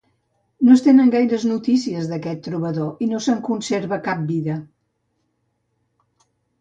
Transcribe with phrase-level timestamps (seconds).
[0.67, 4.59] No es tenen gaires notícies d'aquest trobador i no se'n conserva cap vida.